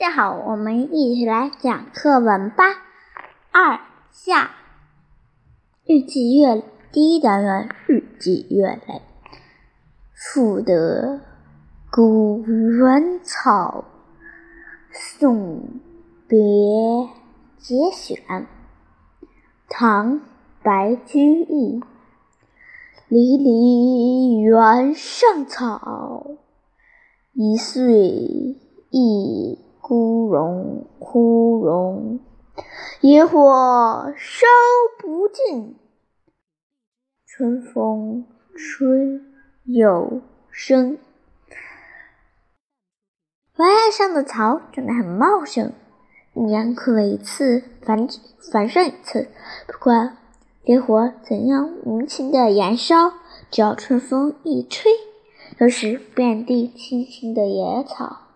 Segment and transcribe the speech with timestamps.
[0.00, 2.64] 大家好，我们一起来讲课文吧。
[3.52, 3.80] 二
[4.10, 4.50] 下
[5.84, 9.02] 日积月第一单元日积月累。
[10.14, 11.20] 赋得
[11.92, 13.84] 古原草，
[14.90, 15.68] 送
[16.26, 16.38] 别
[17.58, 18.46] 节选。
[19.68, 20.22] 唐
[20.62, 21.82] 白居易。
[23.08, 26.26] 离离原上草，
[27.34, 28.56] 一岁
[28.88, 29.58] 一。
[30.30, 32.20] 枯荣枯荣，
[33.00, 34.46] 野火烧
[35.00, 35.74] 不尽，
[37.26, 39.20] 春风吹
[39.64, 40.98] 又生。
[43.56, 45.72] 原野上的草长得很茂盛，
[46.34, 48.06] 一年枯一次，繁
[48.52, 49.26] 繁盛一次。
[49.66, 50.16] 不管
[50.62, 53.14] 烈火怎样无情的燃烧，
[53.50, 54.92] 只要春风一吹，
[55.58, 58.28] 都是遍地青青的野草。